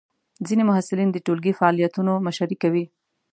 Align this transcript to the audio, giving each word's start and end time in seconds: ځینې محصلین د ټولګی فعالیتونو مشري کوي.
ځینې 0.47 0.63
محصلین 0.69 1.09
د 1.11 1.17
ټولګی 1.25 1.53
فعالیتونو 1.59 2.13
مشري 2.27 2.55
کوي. 2.63 2.85